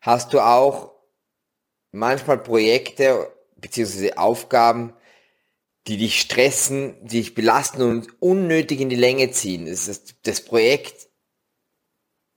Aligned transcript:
hast 0.00 0.32
du 0.32 0.40
auch 0.40 0.92
manchmal 1.92 2.38
Projekte 2.38 3.30
beziehungsweise 3.56 4.16
Aufgaben, 4.18 4.94
die 5.86 5.96
dich 5.96 6.20
stressen, 6.20 6.96
die 7.02 7.20
dich 7.20 7.34
belasten 7.34 7.82
und 7.82 8.22
unnötig 8.22 8.80
in 8.80 8.90
die 8.90 8.96
Länge 8.96 9.30
ziehen. 9.30 9.66
Das, 9.66 9.88
ist, 9.88 10.14
das 10.22 10.44
Projekt 10.44 11.08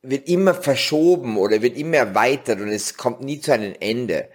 wird 0.02 0.28
immer 0.28 0.54
verschoben 0.54 1.38
oder 1.38 1.62
wird 1.62 1.78
immer 1.78 1.98
erweitert 1.98 2.60
und 2.60 2.70
es 2.70 2.98
kommt 2.98 3.22
nie 3.22 3.40
zu 3.40 3.54
einem 3.54 3.76
Ende. 3.80 4.30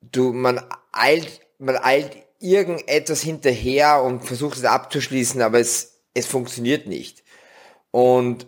Du, 0.00 0.32
man 0.32 0.64
eilt, 0.92 1.40
man 1.58 1.76
eilt 1.76 2.16
irgendetwas 2.40 3.22
hinterher 3.22 4.02
und 4.02 4.24
versucht 4.24 4.58
es 4.58 4.64
abzuschließen, 4.64 5.42
aber 5.42 5.60
es, 5.60 6.02
es 6.14 6.26
funktioniert 6.26 6.86
nicht. 6.86 7.24
Und 7.90 8.46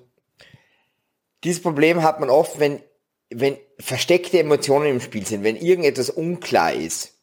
dieses 1.45 1.63
Problem 1.63 2.03
hat 2.03 2.21
man 2.21 2.31
oft, 2.31 2.61
wenn, 2.61 2.83
wenn 3.31 3.59
versteckte 3.81 4.39
Emotionen 4.39 4.87
im 4.87 5.00
Spiel 5.00 5.27
sind, 5.27 5.43
wenn 5.43 5.57
irgendetwas 5.57 6.11
unklar 6.11 6.73
ist. 6.73 7.18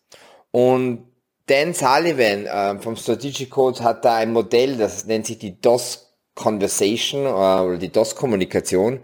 Und 0.51 1.07
Dan 1.47 1.73
Sullivan 1.73 2.45
äh, 2.45 2.81
vom 2.81 2.95
Strategic 2.97 3.49
Code 3.49 3.83
hat 3.83 4.03
da 4.03 4.15
ein 4.15 4.33
Modell, 4.33 4.77
das 4.77 5.05
nennt 5.05 5.25
sich 5.25 5.37
die 5.37 5.59
DOS 5.61 6.15
Conversation 6.35 7.25
äh, 7.25 7.29
oder 7.29 7.77
die 7.77 7.91
DOS 7.91 8.15
Kommunikation. 8.15 8.99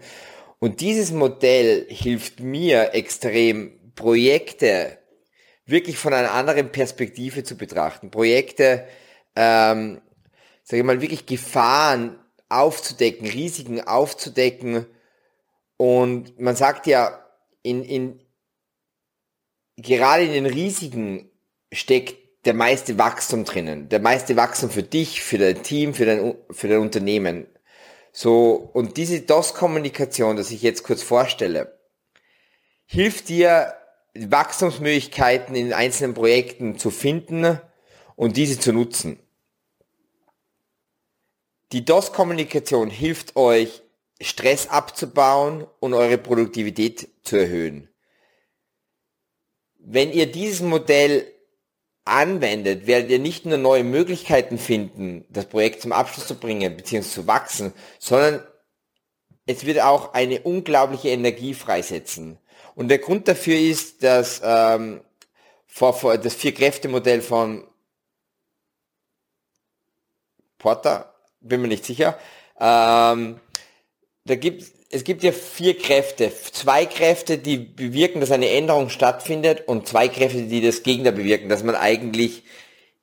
Und 0.58 0.80
dieses 0.80 1.10
Modell 1.10 1.86
hilft 1.88 2.40
mir 2.40 2.94
extrem, 2.94 3.80
Projekte 3.94 4.98
wirklich 5.66 5.96
von 5.96 6.12
einer 6.12 6.32
anderen 6.32 6.70
Perspektive 6.70 7.44
zu 7.44 7.56
betrachten. 7.56 8.10
Projekte, 8.10 8.86
ähm, 9.36 10.00
sage 10.62 10.80
ich 10.80 10.84
mal, 10.84 11.00
wirklich 11.00 11.26
Gefahren 11.26 12.18
aufzudecken, 12.48 13.26
Risiken 13.26 13.80
aufzudecken. 13.80 14.86
Und 15.76 16.38
man 16.38 16.56
sagt 16.56 16.86
ja, 16.86 17.23
in, 17.64 17.82
in, 17.82 18.20
gerade 19.76 20.24
in 20.24 20.32
den 20.32 20.46
Risiken 20.46 21.28
steckt 21.72 22.16
der 22.44 22.54
meiste 22.54 22.98
Wachstum 22.98 23.44
drinnen. 23.44 23.88
Der 23.88 24.00
meiste 24.00 24.36
Wachstum 24.36 24.70
für 24.70 24.82
dich, 24.82 25.22
für 25.22 25.38
dein 25.38 25.62
Team, 25.62 25.94
für 25.94 26.06
dein, 26.06 26.36
für 26.50 26.68
dein 26.68 26.78
Unternehmen. 26.78 27.46
So, 28.12 28.70
und 28.72 28.96
diese 28.96 29.22
DOS-Kommunikation, 29.22 30.36
das 30.36 30.52
ich 30.52 30.62
jetzt 30.62 30.84
kurz 30.84 31.02
vorstelle, 31.02 31.76
hilft 32.86 33.28
dir, 33.28 33.74
Wachstumsmöglichkeiten 34.16 35.56
in 35.56 35.72
einzelnen 35.72 36.14
Projekten 36.14 36.78
zu 36.78 36.90
finden 36.90 37.58
und 38.14 38.36
diese 38.36 38.60
zu 38.60 38.72
nutzen. 38.72 39.18
Die 41.72 41.84
DOS-Kommunikation 41.84 42.90
hilft 42.90 43.34
euch, 43.34 43.82
Stress 44.24 44.68
abzubauen 44.68 45.66
und 45.80 45.94
eure 45.94 46.18
Produktivität 46.18 47.08
zu 47.22 47.36
erhöhen. 47.36 47.88
Wenn 49.78 50.12
ihr 50.12 50.30
dieses 50.30 50.62
Modell 50.62 51.26
anwendet, 52.04 52.86
werdet 52.86 53.10
ihr 53.10 53.18
nicht 53.18 53.46
nur 53.46 53.58
neue 53.58 53.84
Möglichkeiten 53.84 54.58
finden, 54.58 55.24
das 55.28 55.46
Projekt 55.46 55.82
zum 55.82 55.92
Abschluss 55.92 56.26
zu 56.26 56.34
bringen 56.34 56.76
bzw. 56.76 57.02
zu 57.02 57.26
wachsen, 57.26 57.72
sondern 57.98 58.46
es 59.46 59.66
wird 59.66 59.80
auch 59.80 60.14
eine 60.14 60.40
unglaubliche 60.40 61.10
Energie 61.10 61.54
freisetzen. 61.54 62.38
Und 62.74 62.88
der 62.88 62.98
Grund 62.98 63.28
dafür 63.28 63.58
ist, 63.58 64.02
dass 64.02 64.40
ähm, 64.42 65.02
vor, 65.66 65.92
vor 65.92 66.16
das 66.16 66.34
Vier-Kräfte-Modell 66.34 67.20
von 67.20 67.66
Porter, 70.58 71.14
bin 71.40 71.60
mir 71.60 71.68
nicht 71.68 71.84
sicher, 71.84 72.18
ähm, 72.58 73.38
da 74.24 74.36
gibt 74.36 74.64
es 74.94 75.02
gibt 75.02 75.24
ja 75.24 75.32
vier 75.32 75.76
Kräfte. 75.76 76.30
Zwei 76.52 76.86
Kräfte, 76.86 77.36
die 77.36 77.56
bewirken, 77.56 78.20
dass 78.20 78.30
eine 78.30 78.50
Änderung 78.50 78.90
stattfindet 78.90 79.66
und 79.66 79.88
zwei 79.88 80.06
Kräfte, 80.06 80.42
die 80.42 80.60
das 80.60 80.84
Gegenteil 80.84 81.14
bewirken, 81.14 81.48
dass 81.48 81.64
man 81.64 81.74
eigentlich 81.74 82.44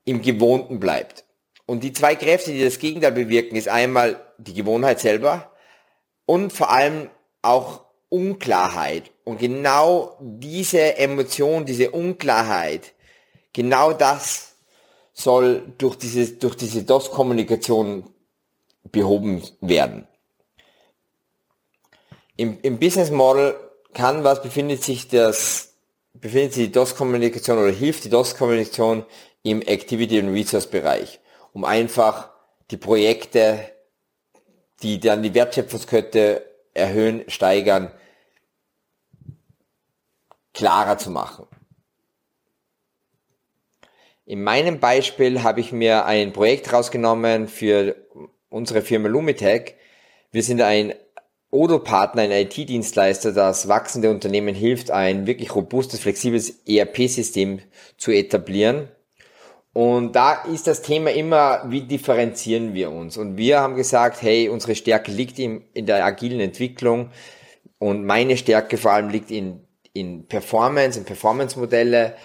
im 0.05 0.21
Gewohnten 0.21 0.79
bleibt. 0.79 1.25
Und 1.65 1.83
die 1.83 1.91
zwei 1.91 2.15
Kräfte, 2.15 2.53
die 2.53 2.63
das 2.63 2.79
Gegenteil 2.79 3.11
bewirken, 3.11 3.57
ist 3.57 3.67
einmal 3.67 4.21
die 4.37 4.53
Gewohnheit 4.53 5.01
selber 5.01 5.51
und 6.25 6.53
vor 6.53 6.71
allem 6.71 7.09
auch 7.41 7.81
Unklarheit. 8.07 9.11
Und 9.25 9.39
genau 9.39 10.17
diese 10.21 10.97
Emotion, 10.97 11.65
diese 11.65 11.91
Unklarheit, 11.91 12.93
genau 13.51 13.91
das 13.91 14.55
soll 15.11 15.73
durch 15.77 15.97
diese, 15.97 16.33
durch 16.37 16.55
diese 16.55 16.83
DOS-Kommunikation 16.83 18.09
behoben 18.91 19.43
werden. 19.59 20.07
Im, 22.41 22.57
im 22.63 22.79
Business 22.79 23.11
Model 23.11 23.53
kann 23.93 24.23
was 24.23 24.41
befindet 24.41 24.83
sich 24.83 25.07
das, 25.07 25.75
befindet 26.15 26.53
sich 26.53 26.65
die 26.65 26.71
DOS-Kommunikation 26.71 27.59
oder 27.59 27.69
hilft 27.69 28.03
die 28.03 28.09
DOS-Kommunikation 28.09 29.05
im 29.43 29.61
Activity 29.61 30.17
und 30.17 30.29
Resource 30.29 30.65
Bereich, 30.65 31.19
um 31.53 31.65
einfach 31.65 32.31
die 32.71 32.77
Projekte, 32.77 33.59
die 34.81 34.99
dann 34.99 35.21
die 35.21 35.35
Wertschöpfungskette 35.35 36.43
erhöhen, 36.73 37.25
steigern, 37.27 37.91
klarer 40.55 40.97
zu 40.97 41.11
machen. 41.11 41.45
In 44.25 44.41
meinem 44.41 44.79
Beispiel 44.79 45.43
habe 45.43 45.59
ich 45.59 45.71
mir 45.71 46.05
ein 46.05 46.33
Projekt 46.33 46.73
rausgenommen 46.73 47.47
für 47.47 47.95
unsere 48.49 48.81
Firma 48.81 49.09
Lumitech. 49.09 49.75
Wir 50.31 50.41
sind 50.41 50.61
ein 50.61 50.95
Odo-Partner, 51.51 52.23
ein 52.23 52.31
IT-Dienstleister, 52.31 53.33
das 53.33 53.67
wachsende 53.67 54.09
Unternehmen 54.09 54.55
hilft, 54.55 54.89
ein 54.89 55.27
wirklich 55.27 55.53
robustes, 55.53 55.99
flexibles 55.99 56.61
ERP-System 56.65 57.59
zu 57.97 58.11
etablieren. 58.11 58.87
Und 59.73 60.15
da 60.15 60.43
ist 60.43 60.67
das 60.67 60.81
Thema 60.81 61.11
immer, 61.11 61.63
wie 61.67 61.81
differenzieren 61.83 62.73
wir 62.73 62.91
uns? 62.91 63.17
Und 63.17 63.37
wir 63.37 63.59
haben 63.59 63.75
gesagt, 63.75 64.21
hey, 64.21 64.49
unsere 64.49 64.75
Stärke 64.75 65.11
liegt 65.11 65.39
in, 65.39 65.63
in 65.73 65.85
der 65.85 66.05
agilen 66.05 66.39
Entwicklung 66.39 67.09
und 67.79 68.05
meine 68.05 68.37
Stärke 68.37 68.77
vor 68.77 68.91
allem 68.91 69.09
liegt 69.09 69.31
in, 69.31 69.65
in 69.93 70.27
Performance, 70.27 70.99
in 70.99 71.05
Performance-Modelle. 71.05 72.15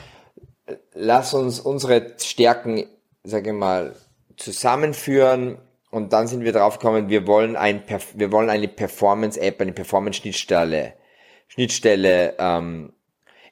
Lass 0.94 1.34
uns 1.34 1.60
unsere 1.60 2.14
Stärken, 2.18 2.86
sage 3.22 3.50
ich 3.50 3.56
mal, 3.56 3.94
zusammenführen 4.36 5.58
und 5.90 6.12
dann 6.12 6.26
sind 6.26 6.44
wir 6.44 6.52
drauf 6.52 6.78
gekommen, 6.78 7.08
wir 7.08 7.26
wollen, 7.26 7.56
ein, 7.56 7.82
wir 8.14 8.32
wollen 8.32 8.50
eine 8.50 8.68
Performance-App, 8.68 9.60
eine 9.60 9.72
Performance-Schnittstelle 9.72 10.94
Schnittstelle, 11.48 12.34
ähm, 12.38 12.92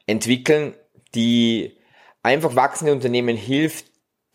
entwickeln, 0.06 0.74
die 1.14 1.76
einfach 2.22 2.56
wachsende 2.56 2.92
Unternehmen 2.92 3.36
hilft, 3.36 3.86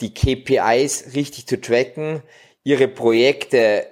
die 0.01 0.13
KPIs 0.13 1.15
richtig 1.15 1.47
zu 1.47 1.59
tracken, 1.59 2.23
ihre 2.63 2.87
Projekte 2.87 3.87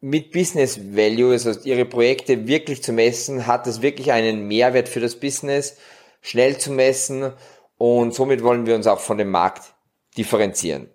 mit 0.00 0.32
Business 0.32 0.78
Value, 0.94 1.32
also 1.32 1.52
ihre 1.64 1.84
Projekte 1.84 2.46
wirklich 2.46 2.82
zu 2.82 2.92
messen, 2.92 3.46
hat 3.46 3.66
es 3.66 3.82
wirklich 3.82 4.12
einen 4.12 4.48
Mehrwert 4.48 4.88
für 4.88 5.00
das 5.00 5.16
Business, 5.16 5.76
schnell 6.20 6.58
zu 6.58 6.72
messen 6.72 7.32
und 7.76 8.14
somit 8.14 8.42
wollen 8.42 8.66
wir 8.66 8.74
uns 8.74 8.86
auch 8.86 9.00
von 9.00 9.18
dem 9.18 9.30
Markt 9.30 9.74
differenzieren. 10.16 10.88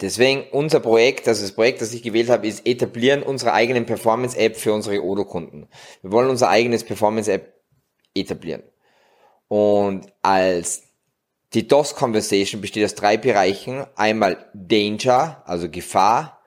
Deswegen 0.00 0.44
unser 0.50 0.80
Projekt, 0.80 1.28
also 1.28 1.42
das 1.42 1.52
Projekt, 1.52 1.80
das 1.80 1.94
ich 1.94 2.02
gewählt 2.02 2.28
habe, 2.28 2.46
ist 2.46 2.66
etablieren 2.66 3.22
unserer 3.22 3.52
eigenen 3.52 3.86
Performance-App 3.86 4.56
für 4.56 4.72
unsere 4.72 5.02
Odo-Kunden. 5.02 5.68
Wir 6.02 6.10
wollen 6.10 6.30
unser 6.30 6.48
eigenes 6.48 6.82
Performance-App 6.84 7.54
etablieren. 8.14 8.62
Und 9.48 10.12
als 10.22 10.82
die 11.52 11.68
DOS-Conversation 11.68 12.60
besteht 12.60 12.84
aus 12.84 12.96
drei 12.96 13.16
Bereichen. 13.16 13.86
Einmal 13.94 14.50
Danger, 14.54 15.42
also 15.46 15.70
Gefahr, 15.70 16.42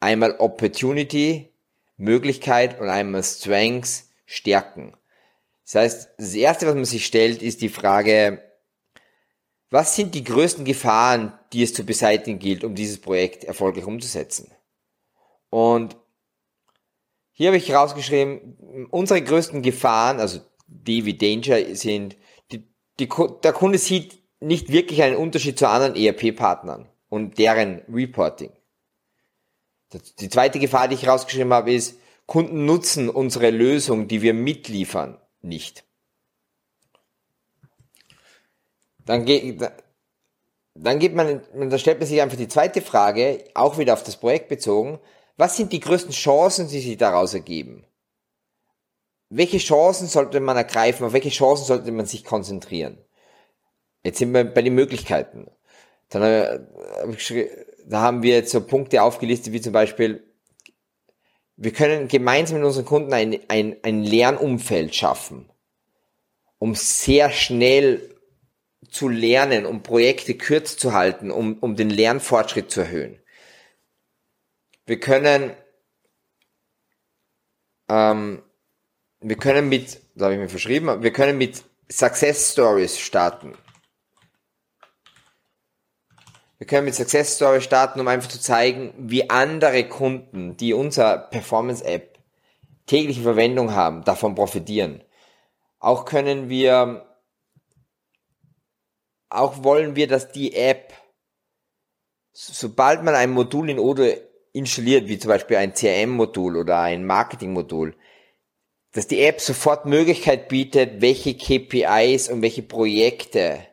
einmal 0.00 0.36
Opportunity, 0.38 1.54
Möglichkeit 1.96 2.78
und 2.80 2.88
einmal 2.90 3.22
Strengths, 3.22 4.10
Stärken. 4.26 4.94
Das 5.64 5.74
heißt, 5.74 6.08
das 6.18 6.34
erste, 6.34 6.66
was 6.66 6.74
man 6.74 6.84
sich 6.84 7.06
stellt, 7.06 7.42
ist 7.42 7.62
die 7.62 7.68
Frage, 7.68 8.42
was 9.70 9.94
sind 9.94 10.14
die 10.14 10.24
größten 10.24 10.64
Gefahren, 10.64 11.32
die 11.52 11.62
es 11.62 11.72
zu 11.72 11.84
beseitigen 11.84 12.38
gilt, 12.38 12.64
um 12.64 12.74
dieses 12.74 13.00
Projekt 13.00 13.44
erfolgreich 13.44 13.84
umzusetzen? 13.84 14.50
Und 15.48 15.96
hier 17.32 17.48
habe 17.48 17.56
ich 17.56 17.72
rausgeschrieben, 17.72 18.88
unsere 18.90 19.22
größten 19.22 19.62
Gefahren, 19.62 20.20
also 20.20 20.40
die 20.66 21.04
wie 21.04 21.16
Danger 21.16 21.74
sind, 21.74 22.16
die, 22.52 22.68
die, 22.98 23.08
der 23.42 23.52
Kunde 23.52 23.78
sieht 23.78 24.18
nicht 24.40 24.70
wirklich 24.72 25.02
einen 25.02 25.16
Unterschied 25.16 25.58
zu 25.58 25.68
anderen 25.68 25.96
ERP-Partnern 25.96 26.88
und 27.08 27.38
deren 27.38 27.82
Reporting. 27.88 28.52
Die 30.20 30.28
zweite 30.28 30.58
Gefahr, 30.58 30.88
die 30.88 30.94
ich 30.94 31.08
rausgeschrieben 31.08 31.52
habe, 31.52 31.72
ist, 31.72 31.98
Kunden 32.26 32.64
nutzen 32.64 33.08
unsere 33.08 33.50
Lösung, 33.50 34.06
die 34.06 34.22
wir 34.22 34.34
mitliefern, 34.34 35.18
nicht. 35.42 35.84
Dann 39.10 39.24
geht, 39.24 39.60
dann 40.74 40.98
geht 40.98 41.14
man, 41.14 41.42
dann 41.52 41.78
stellt 41.78 41.98
man 41.98 42.08
sich 42.08 42.20
einfach 42.20 42.36
die 42.36 42.48
zweite 42.48 42.80
Frage, 42.80 43.44
auch 43.54 43.78
wieder 43.78 43.94
auf 43.94 44.02
das 44.02 44.16
Projekt 44.16 44.48
bezogen. 44.48 44.98
Was 45.36 45.56
sind 45.56 45.72
die 45.72 45.80
größten 45.80 46.12
Chancen, 46.12 46.68
die 46.68 46.80
sich 46.80 46.96
daraus 46.96 47.34
ergeben? 47.34 47.84
welche 49.30 49.58
Chancen 49.58 50.08
sollte 50.08 50.40
man 50.40 50.56
ergreifen, 50.56 51.06
auf 51.06 51.12
welche 51.12 51.30
Chancen 51.30 51.64
sollte 51.64 51.92
man 51.92 52.06
sich 52.06 52.24
konzentrieren? 52.24 52.98
Jetzt 54.02 54.18
sind 54.18 54.34
wir 54.34 54.44
bei 54.44 54.62
den 54.62 54.74
Möglichkeiten. 54.74 55.46
Dann, 56.08 56.22
äh, 56.22 56.60
da 57.86 58.00
haben 58.00 58.22
wir 58.22 58.34
jetzt 58.34 58.50
so 58.50 58.60
Punkte 58.60 59.02
aufgelistet, 59.02 59.52
wie 59.52 59.60
zum 59.60 59.72
Beispiel, 59.72 60.24
wir 61.56 61.72
können 61.72 62.08
gemeinsam 62.08 62.58
mit 62.58 62.66
unseren 62.66 62.84
Kunden 62.84 63.12
ein, 63.12 63.38
ein, 63.48 63.76
ein 63.82 64.02
Lernumfeld 64.02 64.94
schaffen, 64.94 65.48
um 66.58 66.74
sehr 66.74 67.30
schnell 67.30 68.19
zu 68.88 69.08
lernen, 69.08 69.66
um 69.66 69.82
Projekte 69.82 70.34
kürzer 70.34 70.78
zu 70.78 70.92
halten, 70.92 71.30
um, 71.30 71.58
um 71.58 71.76
den 71.76 71.90
Lernfortschritt 71.90 72.70
zu 72.70 72.80
erhöhen. 72.80 73.18
Wir 74.86 74.98
können, 74.98 75.54
ähm, 77.88 78.42
wir 79.20 79.36
können 79.36 79.68
mit, 79.68 80.00
da 80.14 80.26
habe 80.26 80.34
ich 80.34 80.40
mir 80.40 80.48
verschrieben, 80.48 81.02
wir 81.02 81.12
können 81.12 81.38
mit 81.38 81.62
Success 81.90 82.52
Stories 82.52 82.98
starten. 82.98 83.56
Wir 86.58 86.66
können 86.66 86.84
mit 86.84 86.94
Success 86.94 87.36
Stories 87.36 87.64
starten, 87.64 88.00
um 88.00 88.08
einfach 88.08 88.28
zu 88.28 88.40
zeigen, 88.40 88.92
wie 88.98 89.30
andere 89.30 89.88
Kunden, 89.88 90.56
die 90.56 90.74
unser 90.74 91.18
Performance 91.18 91.84
App 91.84 92.18
tägliche 92.86 93.22
Verwendung 93.22 93.74
haben, 93.74 94.04
davon 94.04 94.34
profitieren. 94.34 95.02
Auch 95.78 96.04
können 96.04 96.48
wir 96.48 97.09
auch 99.30 99.64
wollen 99.64 99.96
wir, 99.96 100.06
dass 100.06 100.32
die 100.32 100.54
App, 100.54 100.92
sobald 102.32 103.02
man 103.02 103.14
ein 103.14 103.30
Modul 103.30 103.70
in 103.70 103.78
Odo 103.78 104.04
installiert, 104.52 105.08
wie 105.08 105.18
zum 105.18 105.28
Beispiel 105.28 105.56
ein 105.56 105.74
CRM-Modul 105.74 106.56
oder 106.56 106.80
ein 106.80 107.06
Marketing-Modul, 107.06 107.94
dass 108.92 109.06
die 109.06 109.22
App 109.22 109.40
sofort 109.40 109.86
Möglichkeit 109.86 110.48
bietet, 110.48 111.00
welche 111.00 111.34
KPIs 111.34 112.28
und 112.28 112.42
welche 112.42 112.62
Projekte 112.62 113.66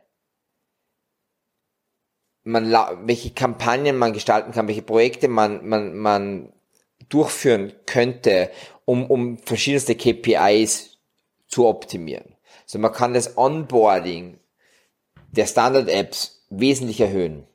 man, 2.44 2.72
welche 3.08 3.32
Kampagnen 3.32 3.98
man 3.98 4.14
gestalten 4.14 4.52
kann, 4.52 4.68
welche 4.68 4.84
Projekte 4.84 5.28
man, 5.28 5.68
man, 5.68 5.98
man 5.98 6.54
durchführen 7.10 7.74
könnte, 7.86 8.52
um, 8.86 9.10
um 9.10 9.38
verschiedenste 9.40 9.96
KPIs 9.96 10.98
zu 11.48 11.68
optimieren. 11.68 12.36
Also 12.64 12.80
man 12.80 12.94
kann 12.94 13.14
das 13.14 13.38
Onboarding 13.38 14.40
der 15.32 15.48
Standard-Apps 15.48 16.46
wesentlich 16.50 17.00
erhöhen. 17.00 17.46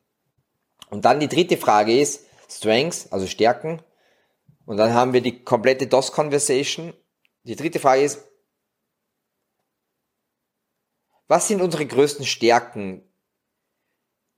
Und 0.90 1.04
dann 1.04 1.20
die 1.20 1.28
dritte 1.28 1.56
Frage 1.56 1.98
ist 1.98 2.26
Strengths, 2.48 3.10
also 3.10 3.26
Stärken. 3.26 3.82
Und 4.66 4.76
dann 4.76 4.94
haben 4.94 5.12
wir 5.12 5.22
die 5.22 5.42
komplette 5.42 5.86
DOS-Conversation. 5.86 6.92
Die 7.44 7.56
dritte 7.56 7.80
Frage 7.80 8.02
ist, 8.02 8.24
was 11.28 11.48
sind 11.48 11.62
unsere 11.62 11.86
größten 11.86 12.26
Stärken, 12.26 13.02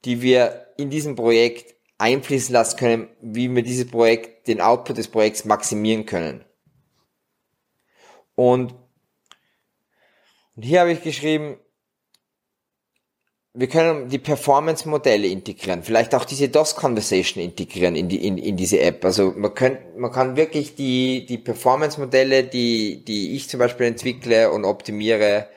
die 0.05 0.23
wir 0.23 0.73
in 0.77 0.91
diesem 0.91 1.17
Projekt 1.17 1.75
einfließen 1.99 2.53
lassen 2.53 2.77
können, 2.77 3.09
wie 3.21 3.53
wir 3.53 3.63
dieses 3.63 3.91
Projekt, 3.91 4.47
den 4.47 4.61
Output 4.61 4.99
des 4.99 5.09
Projekts 5.09 5.45
maximieren 5.45 6.07
können. 6.07 6.45
Und, 8.35 8.75
und 10.55 10.63
hier 10.63 10.81
habe 10.81 10.93
ich 10.93 11.03
geschrieben, 11.03 11.59
wir 13.57 13.69
können 13.69 14.09
die 14.09 14.19
Performance-Modelle 14.19 15.29
integrieren, 15.29 15.85
vielleicht 15.85 16.13
auch 16.17 16.25
diese 16.25 16.49
DOS-Conversation 16.49 17.43
integrieren 17.43 17.95
in, 17.95 18.09
die, 18.09 18.27
in, 18.27 18.37
in 18.37 18.57
diese 18.57 18.81
App. 18.81 19.05
Also 19.05 19.33
man, 19.37 19.55
kann, 19.55 19.79
man 19.97 20.11
kann 20.11 20.37
wirklich 20.37 20.75
die, 20.75 21.25
die 21.25 21.39
Performance-Modelle, 21.39 22.43
die, 22.43 23.05
die 23.05 23.37
ich 23.37 23.49
zum 23.49 23.61
Beispiel 23.61 23.87
entwickle 23.87 24.51
und 24.51 24.65
optimiere 24.65 25.49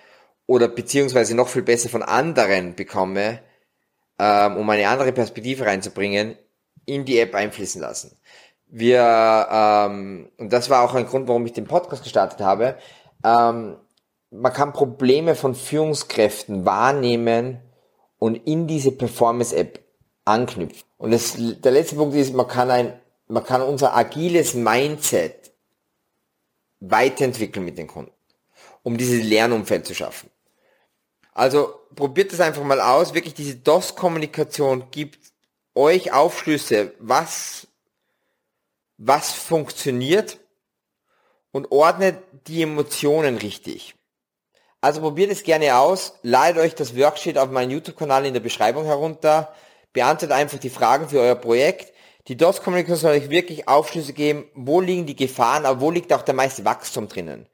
oder 0.45 0.67
beziehungsweise 0.67 1.35
noch 1.35 1.47
viel 1.47 1.63
besser 1.63 1.89
von 1.89 2.03
anderen 2.03 2.75
bekomme, 2.75 3.39
ähm, 4.19 4.57
um 4.57 4.69
eine 4.69 4.88
andere 4.88 5.11
Perspektive 5.11 5.65
reinzubringen, 5.65 6.38
in 6.85 7.03
die 7.03 7.19
App 7.19 7.33
einfließen 7.33 7.81
lassen. 7.81 8.15
Wir, 8.67 9.47
ähm, 9.51 10.29
und 10.38 10.53
das 10.53 10.69
war 10.69 10.83
auch 10.83 10.93
ein 10.93 11.07
Grund, 11.07 11.27
warum 11.27 11.47
ich 11.47 11.53
den 11.53 11.65
Podcast 11.65 12.03
gestartet 12.03 12.41
habe, 12.41 12.77
ähm, 13.25 13.77
man 14.29 14.53
kann 14.53 14.73
Probleme 14.73 15.33
von 15.33 15.55
Führungskräften 15.55 16.65
wahrnehmen, 16.65 17.61
und 18.19 18.35
in 18.47 18.67
diese 18.67 18.91
Performance-App 18.91 19.83
anknüpfen. 20.25 20.83
Und 20.97 21.11
das, 21.11 21.35
der 21.37 21.71
letzte 21.71 21.95
Punkt 21.95 22.15
ist, 22.15 22.33
man 22.33 22.47
kann 22.47 22.69
ein, 22.69 22.99
man 23.27 23.43
kann 23.43 23.61
unser 23.61 23.95
agiles 23.95 24.53
Mindset 24.53 25.51
weiterentwickeln 26.79 27.65
mit 27.65 27.77
den 27.77 27.87
Kunden, 27.87 28.11
um 28.83 28.97
dieses 28.97 29.23
Lernumfeld 29.23 29.85
zu 29.85 29.95
schaffen. 29.95 30.29
Also 31.33 31.73
probiert 31.95 32.33
das 32.33 32.39
einfach 32.39 32.63
mal 32.63 32.81
aus. 32.81 33.13
Wirklich 33.13 33.35
diese 33.35 33.55
DOS-Kommunikation 33.55 34.89
gibt 34.91 35.19
euch 35.75 36.11
Aufschlüsse, 36.11 36.93
was, 36.99 37.67
was 38.97 39.33
funktioniert 39.33 40.39
und 41.51 41.71
ordnet 41.71 42.17
die 42.47 42.63
Emotionen 42.63 43.37
richtig. 43.37 43.96
Also 44.88 45.01
probiert 45.01 45.30
es 45.30 45.44
gerne 45.44 45.75
aus, 45.75 46.13
ladet 46.22 46.63
euch 46.63 46.74
das 46.74 46.95
Worksheet 46.95 47.38
auf 47.38 47.50
meinen 47.50 47.72
YouTube-Kanal 47.72 48.25
in 48.25 48.34
der 48.34 48.39
Beschreibung 48.39 48.86
herunter, 48.86 49.54
beantwortet 49.92 50.31
einfach 50.31 50.60
die 50.60 50.69
Fragen 50.69 51.10
für 51.10 51.19
euer 51.19 51.36
Projekt. 51.36 51.92
Die 52.30 52.38
DOS-Kommunikation 52.38 52.95
soll 52.98 53.18
euch 53.18 53.30
wirklich 53.30 53.68
Aufschlüsse 53.68 54.13
geben, 54.13 54.45
wo 54.54 54.80
liegen 54.80 55.06
die 55.06 55.18
Gefahren, 55.18 55.66
aber 55.66 55.81
wo 55.81 55.92
liegt 55.92 56.13
auch 56.13 56.22
der 56.22 56.36
meiste 56.36 56.63
Wachstum 56.63 57.10
drinnen. 57.10 57.50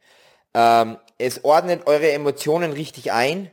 Ähm, 0.53 0.99
es 1.17 1.43
ordnet 1.43 1.87
eure 1.87 2.11
Emotionen 2.11 2.71
richtig 2.71 3.11
ein 3.11 3.49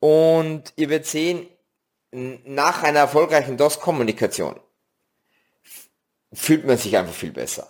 und 0.00 0.72
ihr 0.76 0.88
werdet 0.88 1.06
sehen, 1.06 1.46
nach 2.12 2.82
einer 2.82 3.00
erfolgreichen 3.00 3.58
DOS-Kommunikation 3.58 4.58
fühlt 6.32 6.64
man 6.64 6.78
sich 6.78 6.96
einfach 6.96 7.12
viel 7.12 7.32
besser 7.32 7.68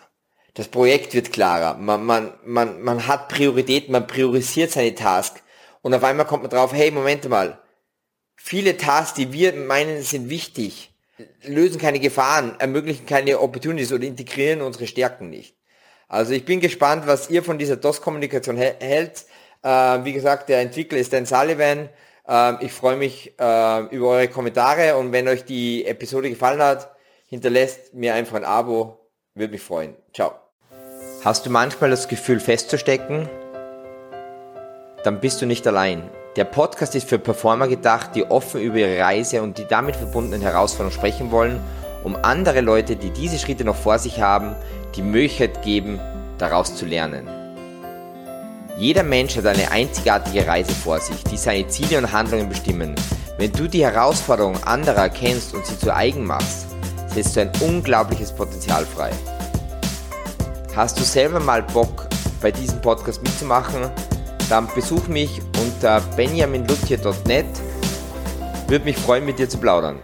das 0.54 0.68
Projekt 0.68 1.14
wird 1.14 1.32
klarer, 1.32 1.74
man, 1.78 2.04
man, 2.04 2.34
man, 2.44 2.82
man 2.82 3.06
hat 3.06 3.28
Priorität, 3.28 3.88
man 3.88 4.06
priorisiert 4.06 4.70
seine 4.70 4.94
Task 4.94 5.42
und 5.80 5.94
auf 5.94 6.04
einmal 6.04 6.26
kommt 6.26 6.42
man 6.42 6.50
drauf, 6.50 6.72
hey, 6.72 6.90
Moment 6.90 7.28
mal, 7.28 7.58
viele 8.36 8.76
Tasks, 8.76 9.14
die 9.14 9.32
wir 9.32 9.54
meinen, 9.54 10.02
sind 10.02 10.28
wichtig, 10.28 10.92
lösen 11.42 11.80
keine 11.80 12.00
Gefahren, 12.00 12.56
ermöglichen 12.58 13.06
keine 13.06 13.40
Opportunities 13.40 13.92
oder 13.92 14.04
integrieren 14.04 14.62
unsere 14.62 14.86
Stärken 14.86 15.30
nicht. 15.30 15.56
Also 16.08 16.32
ich 16.34 16.44
bin 16.44 16.60
gespannt, 16.60 17.06
was 17.06 17.30
ihr 17.30 17.42
von 17.42 17.58
dieser 17.58 17.76
DOS-Kommunikation 17.76 18.58
hält. 18.58 19.24
Äh, 19.62 19.68
wie 20.04 20.12
gesagt, 20.12 20.50
der 20.50 20.60
Entwickler 20.60 20.98
ist 20.98 21.12
Dan 21.12 21.24
Sullivan. 21.24 21.88
Äh, 22.28 22.64
ich 22.64 22.72
freue 22.72 22.96
mich 22.96 23.32
äh, 23.38 23.80
über 23.86 24.08
eure 24.08 24.28
Kommentare 24.28 24.96
und 24.96 25.12
wenn 25.12 25.26
euch 25.26 25.46
die 25.46 25.86
Episode 25.86 26.28
gefallen 26.28 26.60
hat, 26.60 26.94
hinterlässt 27.28 27.94
mir 27.94 28.14
einfach 28.14 28.36
ein 28.36 28.44
Abo. 28.44 29.08
Würde 29.34 29.52
mich 29.52 29.62
freuen. 29.62 29.96
Ciao. 30.12 30.41
Hast 31.24 31.46
du 31.46 31.50
manchmal 31.50 31.90
das 31.90 32.08
Gefühl 32.08 32.40
festzustecken? 32.40 33.28
Dann 35.04 35.20
bist 35.20 35.40
du 35.40 35.46
nicht 35.46 35.64
allein. 35.68 36.02
Der 36.34 36.42
Podcast 36.42 36.96
ist 36.96 37.08
für 37.08 37.20
Performer 37.20 37.68
gedacht, 37.68 38.16
die 38.16 38.28
offen 38.28 38.60
über 38.60 38.78
ihre 38.78 39.00
Reise 39.00 39.40
und 39.40 39.56
die 39.56 39.64
damit 39.68 39.94
verbundenen 39.94 40.42
Herausforderungen 40.42 40.92
sprechen 40.92 41.30
wollen, 41.30 41.60
um 42.02 42.16
andere 42.16 42.60
Leute, 42.60 42.96
die 42.96 43.10
diese 43.10 43.38
Schritte 43.38 43.62
noch 43.64 43.76
vor 43.76 44.00
sich 44.00 44.20
haben, 44.20 44.56
die 44.96 45.02
Möglichkeit 45.02 45.62
geben, 45.62 46.00
daraus 46.38 46.74
zu 46.74 46.86
lernen. 46.86 47.28
Jeder 48.76 49.04
Mensch 49.04 49.36
hat 49.36 49.46
eine 49.46 49.70
einzigartige 49.70 50.44
Reise 50.44 50.72
vor 50.72 50.98
sich, 50.98 51.22
die 51.22 51.36
seine 51.36 51.68
Ziele 51.68 51.98
und 51.98 52.10
Handlungen 52.10 52.48
bestimmen. 52.48 52.96
Wenn 53.38 53.52
du 53.52 53.68
die 53.68 53.84
Herausforderungen 53.84 54.60
anderer 54.64 55.02
erkennst 55.02 55.54
und 55.54 55.64
sie 55.66 55.78
zu 55.78 55.94
eigen 55.94 56.26
machst, 56.26 56.66
setzt 57.06 57.36
du 57.36 57.42
ein 57.42 57.52
unglaubliches 57.60 58.32
Potenzial 58.32 58.84
frei. 58.84 59.12
Hast 60.74 60.98
du 60.98 61.04
selber 61.04 61.38
mal 61.38 61.62
Bock, 61.62 62.08
bei 62.40 62.50
diesem 62.50 62.80
Podcast 62.80 63.22
mitzumachen? 63.22 63.90
Dann 64.48 64.66
besuch 64.74 65.06
mich 65.06 65.42
unter 65.60 66.00
benjaminlutje.net. 66.16 67.44
Würde 68.68 68.84
mich 68.86 68.96
freuen, 68.96 69.26
mit 69.26 69.38
dir 69.38 69.50
zu 69.50 69.58
plaudern. 69.58 69.98